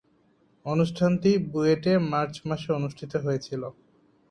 [0.65, 3.67] অনুষ্ঠানটি বুয়েটে মার্চ মাসে অনুষ্ঠিত হয়েছিলো।